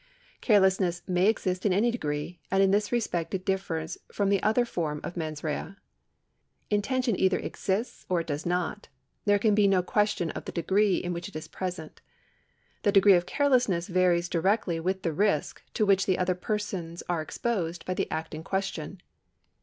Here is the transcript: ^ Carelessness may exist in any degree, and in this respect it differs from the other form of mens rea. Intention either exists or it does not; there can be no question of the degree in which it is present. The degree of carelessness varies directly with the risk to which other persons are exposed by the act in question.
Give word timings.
^ 0.37 0.41
Carelessness 0.41 1.03
may 1.07 1.27
exist 1.27 1.63
in 1.63 1.71
any 1.71 1.91
degree, 1.91 2.39
and 2.49 2.63
in 2.63 2.71
this 2.71 2.91
respect 2.91 3.35
it 3.35 3.45
differs 3.45 3.99
from 4.11 4.29
the 4.29 4.41
other 4.41 4.65
form 4.65 4.99
of 5.03 5.15
mens 5.15 5.43
rea. 5.43 5.75
Intention 6.71 7.15
either 7.19 7.37
exists 7.37 8.03
or 8.09 8.19
it 8.21 8.25
does 8.25 8.43
not; 8.43 8.87
there 9.25 9.37
can 9.37 9.53
be 9.53 9.67
no 9.67 9.83
question 9.83 10.31
of 10.31 10.45
the 10.45 10.51
degree 10.51 10.95
in 10.97 11.13
which 11.13 11.29
it 11.29 11.35
is 11.35 11.47
present. 11.47 12.01
The 12.81 12.91
degree 12.91 13.13
of 13.13 13.27
carelessness 13.27 13.85
varies 13.89 14.27
directly 14.27 14.79
with 14.79 15.03
the 15.03 15.13
risk 15.13 15.61
to 15.75 15.85
which 15.85 16.09
other 16.09 16.33
persons 16.33 17.03
are 17.07 17.21
exposed 17.21 17.85
by 17.85 17.93
the 17.93 18.09
act 18.09 18.33
in 18.33 18.43
question. 18.43 19.01